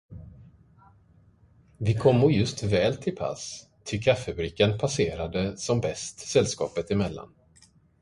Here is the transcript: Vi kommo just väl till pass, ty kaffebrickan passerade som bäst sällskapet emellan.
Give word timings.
Vi 1.77 1.93
kommo 1.93 2.29
just 2.31 2.63
väl 2.63 2.97
till 2.97 3.15
pass, 3.15 3.67
ty 3.83 3.99
kaffebrickan 4.01 4.77
passerade 4.79 5.57
som 5.57 5.81
bäst 5.81 6.19
sällskapet 6.19 6.91
emellan. 6.91 7.29